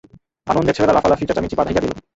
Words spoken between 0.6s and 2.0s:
ছেলেরা লফালাফি চেঁচামেচি বাধাইয়া দিল।